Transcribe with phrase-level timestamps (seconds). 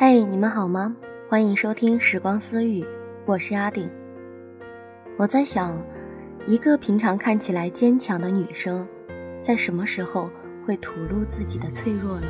[0.00, 0.96] 嘿，你们好吗？
[1.28, 2.84] 欢迎收听《时光私语》，
[3.26, 3.90] 我是阿顶。
[5.16, 5.76] 我在想，
[6.46, 8.86] 一个平常看起来坚强的女生，
[9.40, 10.30] 在什么时候
[10.64, 12.26] 会吐露自己的脆弱呢？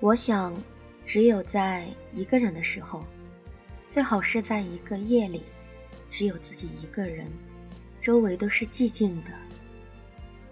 [0.00, 0.52] 我想，
[1.06, 3.04] 只有在一个人的时候，
[3.86, 5.44] 最好是在一个夜里，
[6.10, 7.30] 只有自己一个人。
[8.02, 9.30] 周围都是寂静的，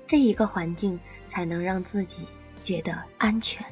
[0.06, 2.24] 这一个环境才能让自己
[2.62, 3.66] 觉得安全。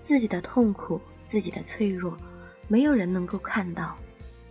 [0.00, 2.16] 自己的痛苦、自己的脆弱，
[2.68, 3.98] 没有人能够看到，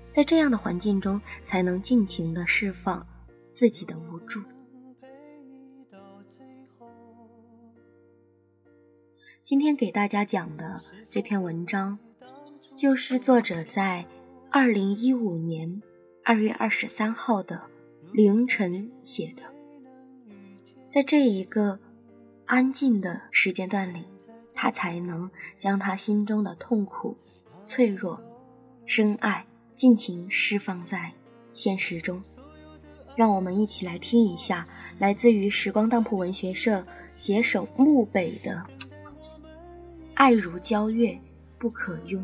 [0.10, 3.08] 在这样的环境中，才能尽情的释放
[3.54, 4.44] 自己的无助。
[9.44, 11.98] 今天给大家讲的这篇文章，
[12.76, 14.06] 就是作者在
[14.52, 15.82] 二零一五年
[16.26, 17.70] 二月二十三号的。
[18.16, 19.44] 凌晨写的，
[20.90, 21.78] 在这一个
[22.46, 24.06] 安静的时间段里，
[24.54, 27.18] 他才能将他心中的痛苦、
[27.66, 28.24] 脆弱、
[28.86, 31.12] 深爱尽情释放在
[31.52, 32.24] 现实中。
[33.18, 34.66] 让我们一起来听一下，
[34.98, 38.66] 来自于时光当铺文学社写手木北的
[40.14, 41.20] 《爱如皎月，
[41.58, 42.24] 不可拥》。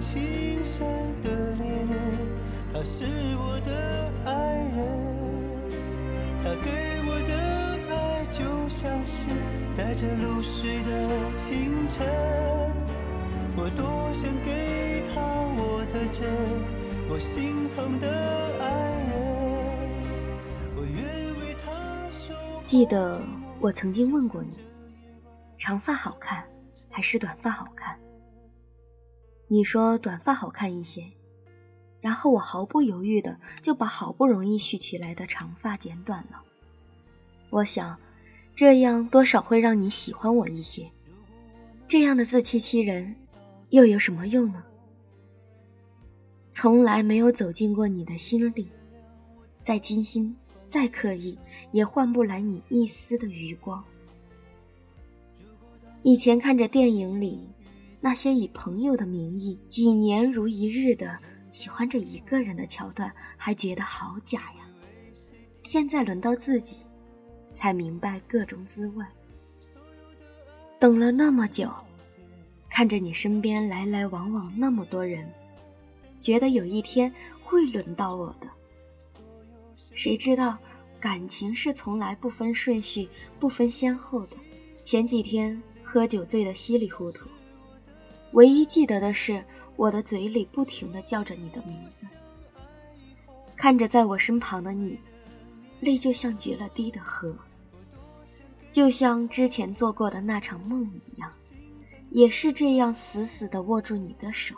[0.00, 0.86] 青山
[1.22, 1.96] 的恋人，
[2.72, 3.06] 他是
[3.38, 4.32] 我的爱
[4.76, 4.78] 人。
[6.42, 7.34] 他给我的
[7.94, 9.26] 爱就像是
[9.76, 12.06] 带着露水的清晨。
[13.56, 15.20] 我多想给他
[15.56, 16.28] 我的真，
[17.08, 18.08] 我心疼的
[18.60, 18.64] 爱
[19.10, 19.12] 人。
[20.76, 20.98] 我愿
[21.40, 21.70] 为他
[22.10, 22.34] 守。
[22.66, 23.22] 记得
[23.60, 24.58] 我曾经问过你，
[25.56, 26.44] 长发好看
[26.90, 27.96] 还是短发好看？
[29.46, 31.04] 你说短发好看一些，
[32.00, 36.42] 然后我毫不犹豫的就把好不容易蓄起来的长发剪短了。
[37.50, 37.98] 我想，
[38.54, 40.90] 这样多少会让你喜欢我一些。
[41.86, 43.14] 这样的自欺欺人，
[43.68, 44.64] 又有什么用呢？
[46.50, 48.68] 从来没有走进过你的心里，
[49.60, 50.34] 再精心
[50.66, 51.38] 再刻意，
[51.70, 53.84] 也换不来你一丝的余光。
[56.02, 57.46] 以前看着电影里。
[58.04, 61.18] 那些以朋友的名义几年如一日的
[61.50, 64.68] 喜欢着一个人的桥段，还觉得好假呀。
[65.62, 66.76] 现在轮到自己，
[67.50, 69.02] 才明白各种滋味。
[70.78, 71.72] 等了那么久，
[72.68, 75.26] 看着你身边来来往往那么多人，
[76.20, 77.10] 觉得有一天
[77.40, 78.46] 会轮到我的。
[79.94, 80.58] 谁知道
[81.00, 83.08] 感情是从来不分顺序、
[83.40, 84.36] 不分先后的。
[84.82, 87.26] 前几天喝酒醉得稀里糊涂。
[88.34, 89.42] 唯一记得的是，
[89.76, 92.04] 我的嘴里不停地叫着你的名字。
[93.56, 94.98] 看着在我身旁的你，
[95.80, 97.32] 泪就像决了堤的河，
[98.72, 101.30] 就像之前做过的那场梦一样，
[102.10, 104.56] 也是这样死死地握住你的手，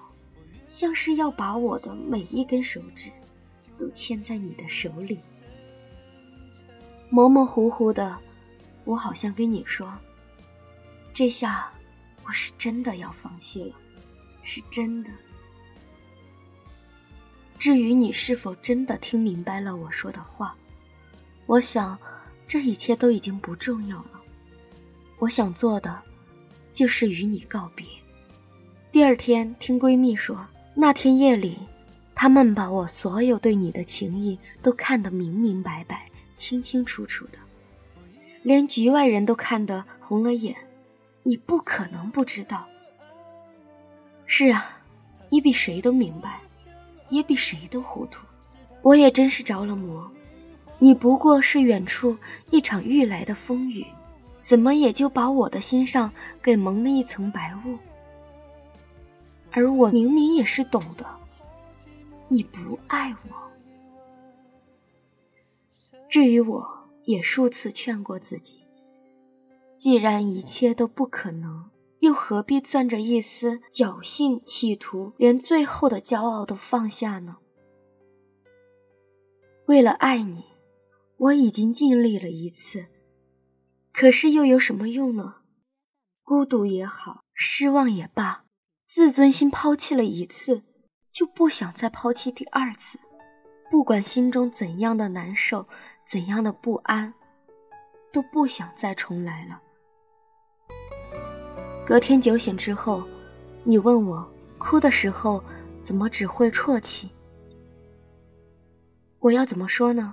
[0.69, 3.11] 像是要把我的每一根手指
[3.77, 5.21] 都牵在你的手里。
[7.11, 8.19] 模模糊糊的，
[8.85, 9.93] 我好像跟你说，
[11.13, 11.71] 这下。
[12.27, 13.77] 我是真的要放弃了，
[14.43, 15.11] 是真的。
[17.57, 20.57] 至于你是否真的听明白了我说的话，
[21.47, 21.97] 我想
[22.49, 24.21] 这一切都已经不重要了。
[25.19, 26.03] 我想做的
[26.73, 27.87] 就是与你告别。
[28.91, 31.57] 第二天听闺蜜说，那天夜里，
[32.15, 37.39] 他们把我所有对你的情谊都看得明明白白、清清楚楚的，
[38.43, 40.57] 连局外人都看得红了眼。
[41.27, 42.65] 你不可能不知道。
[44.27, 44.81] 是啊，
[45.29, 46.41] 你比谁都明白，
[47.09, 48.25] 也比谁都糊涂。
[48.81, 50.09] 我也真是着了魔。
[50.79, 52.17] 你不过是远处
[52.51, 53.85] 一场欲来的风雨，
[54.41, 57.77] 怎么也就把我的心上给蒙了一层白雾？
[59.51, 61.05] 而我明明也是懂的，
[62.29, 63.51] 你不爱我。
[66.09, 68.61] 至于我，也数次劝过自己。
[69.77, 71.71] 既然一切都不可能，
[72.01, 77.37] 又何必攥着一丝侥幸，企图连最后的骄傲都放下呢？
[79.67, 80.45] 为了爱你，
[81.19, 82.87] 我已经尽力了一次，
[83.93, 85.43] 可是又有什么用呢？
[86.22, 88.45] 孤独也好，失望也罢，
[88.89, 90.65] 自尊心抛弃了一次，
[91.13, 92.99] 就不想再抛弃第二次。
[93.71, 95.67] 不管心中怎样的难受，
[96.07, 97.13] 怎样的不安，
[98.13, 99.61] 都不想再重来了。
[101.86, 103.04] 隔天酒醒之后，
[103.62, 104.28] 你问我
[104.59, 105.41] 哭的时候
[105.80, 107.09] 怎么只会啜泣？
[109.21, 110.12] 我要怎么说呢？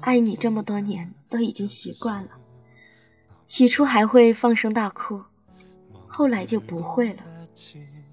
[0.00, 2.30] 爱你这么多年，都已经习惯了。
[3.46, 5.22] 起初还会放声大哭，
[6.06, 7.22] 后来就不会了，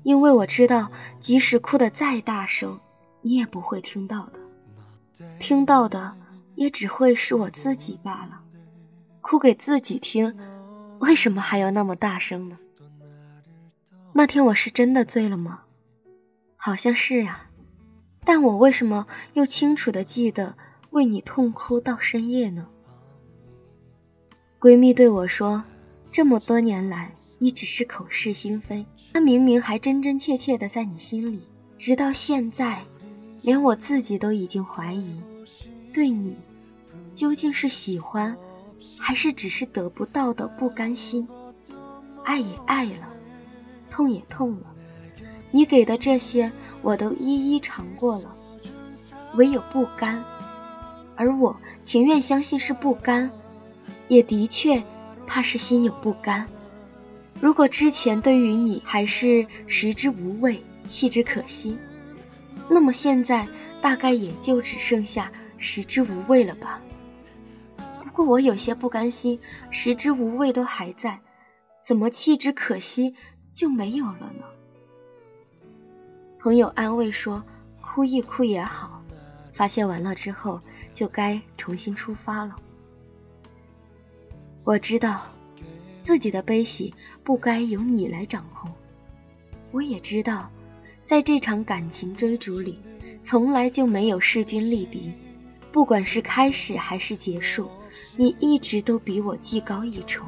[0.04, 0.92] 因为我知道，
[1.22, 2.78] 即使哭得再大声，
[3.22, 5.26] 你也不会听到的。
[5.40, 6.14] 听到的，
[6.56, 8.42] 也只会是我自己罢了。
[9.22, 10.36] 哭给自己听，
[11.04, 12.58] 为什么还要那么大声呢？
[14.14, 15.64] 那天我是真的醉了吗？
[16.56, 17.50] 好像是呀。
[18.24, 20.56] 但我为什么又清楚的记得
[20.92, 22.70] 为你痛哭到深夜呢？
[24.62, 25.66] 闺蜜对我说
[26.10, 31.44] ：“这么多年来，你只是口是心非，他明明还真真切切的在你心里。
[31.78, 32.82] 直到现在，
[33.42, 35.20] 连我自己都已经怀疑，
[35.94, 36.38] 对你
[37.14, 38.38] 究竟是喜欢，
[38.98, 41.28] 还是只是得不到的不甘心？
[42.24, 43.10] 爱也爱了，
[43.90, 44.72] 痛也痛了。”
[45.52, 46.52] 你给的这些，
[46.82, 48.36] 我都一一尝过了，
[49.36, 50.24] 唯有不甘。
[51.16, 53.30] 而我情愿相信是不甘，
[54.08, 54.82] 也的确
[55.28, 56.48] 怕是心有不甘。
[57.40, 61.78] 如果之前对于你还是食之无味，弃之可惜，
[62.68, 63.48] 那么现在
[63.80, 66.82] 大概也就只剩下食之无味了吧。
[68.14, 69.40] 不过我有些不甘心，
[69.72, 71.20] 食之无味都还在，
[71.84, 73.16] 怎么弃之可惜
[73.52, 74.46] 就没有了呢？
[76.40, 77.44] 朋友安慰说
[77.82, 79.04] ：“哭一哭也好，
[79.52, 80.62] 发泄完了之后
[80.94, 82.56] 就该重新出发了。”
[84.64, 85.24] 我知道，
[86.00, 86.94] 自己的悲喜
[87.24, 88.72] 不该由你来掌控。
[89.72, 90.52] 我也知道，
[91.04, 92.80] 在这场感情追逐里，
[93.24, 95.12] 从来就没有势均力敌。
[95.72, 97.68] 不管是开始还是结束，
[98.16, 100.24] 你一直都比我技高一筹。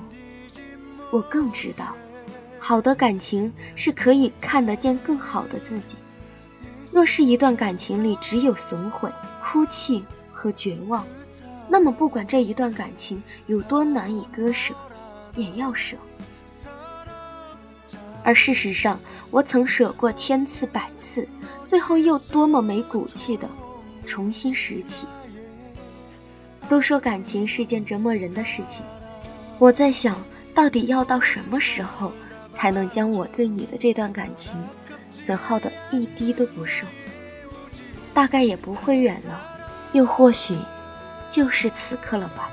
[1.11, 1.95] 我更知道，
[2.59, 5.95] 好的感情是可以看得见更好的自己。
[6.91, 9.11] 若是一段感情里只有损毁、
[9.43, 11.05] 哭泣和绝望，
[11.67, 14.73] 那么不管这一段感情有多难以割舍，
[15.35, 15.95] 也要舍。
[18.23, 21.27] 而事实上，我曾舍过千次百次，
[21.65, 23.47] 最后又多么没骨气的
[24.05, 25.05] 重新拾起。
[26.67, 28.85] 都说感情是件折磨人的事情，
[29.59, 30.23] 我在想
[30.53, 32.11] 到底要到什么时候，
[32.51, 34.55] 才能将我对你的这段感情。
[35.17, 36.85] 损耗的一滴都不剩，
[38.13, 39.39] 大概也不会远了，
[39.93, 40.57] 又或许
[41.29, 42.49] 就是此刻了吧。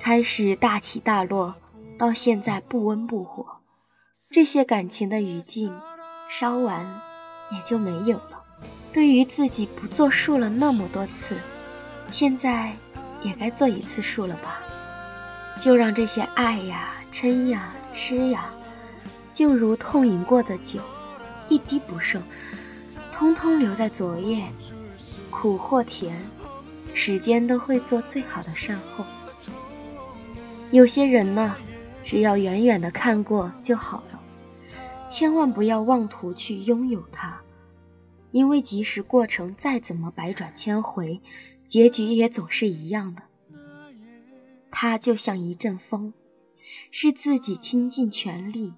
[0.00, 1.54] 开始大起大落，
[1.98, 3.44] 到现在不温不火，
[4.30, 5.70] 这些感情的余烬
[6.30, 7.00] 烧完
[7.50, 8.42] 也就没有了。
[8.90, 11.36] 对于自己不作数了那么多次，
[12.10, 12.74] 现在
[13.22, 14.60] 也该做一次数了吧。
[15.58, 18.52] 就让这些爱呀、嗔呀、痴呀，
[19.32, 20.80] 就如痛饮过的酒。
[21.48, 22.22] 一滴不剩，
[23.12, 24.44] 通通留在昨夜。
[25.30, 26.16] 苦或甜，
[26.94, 29.04] 时间都会做最好的善后。
[30.70, 31.54] 有些人呢，
[32.02, 34.20] 只要远远的看过就好了，
[35.08, 37.36] 千万不要妄图去拥有它，
[38.30, 41.20] 因为即使过程再怎么百转千回，
[41.66, 43.22] 结局也总是一样的。
[44.70, 46.12] 它就像一阵风，
[46.90, 48.74] 是自己倾尽全力。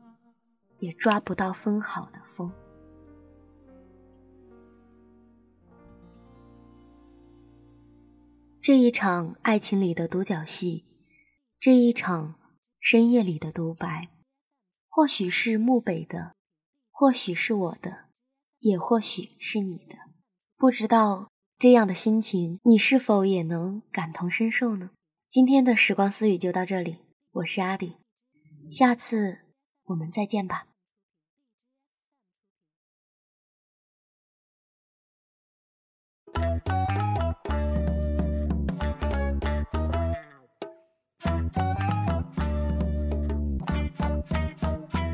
[0.79, 2.53] 也抓不到分毫的风。
[8.61, 10.85] 这一场爱情里的独角戏，
[11.59, 12.39] 这一场
[12.79, 14.11] 深夜里的独白，
[14.89, 16.35] 或许是漠北的，
[16.91, 18.11] 或许是我的，
[18.59, 19.97] 也或许是你的。
[20.59, 24.91] 不知道这样的心情，你是否也能感同身受呢？
[25.31, 26.99] 今天的时光私语就到这里，
[27.33, 27.95] 我是阿迪，
[28.71, 29.39] 下次。
[29.87, 30.67] 我们再见吧。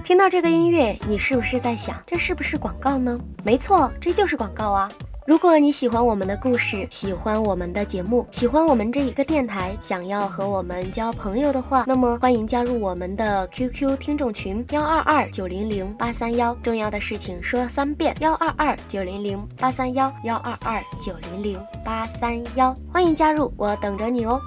[0.02, 3.16] 听到这个音乐，你是不是在想，这是不是广告呢？
[3.44, 4.90] 没错，这就是广告啊。
[5.24, 16.52] 如果你喜欢我们的故事，喜欢我们的节目，喜欢我们这一个电台，想要和我们交朋友的话，那么欢迎加入我们的 QQ 听众群幺二二九零零八三幺。
[16.60, 22.74] 重要的事情说三遍：幺二二九零零八三幺，幺二二九零零八三幺。
[22.92, 24.40] 欢迎加入，我等着你哦。